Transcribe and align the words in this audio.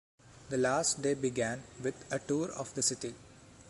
The 0.49 0.57
last 0.57 1.03
day 1.03 1.13
began 1.13 1.61
with 1.79 2.11
a 2.11 2.17
tour 2.17 2.51
of 2.53 2.73
the 2.73 2.81
city. 2.81 3.13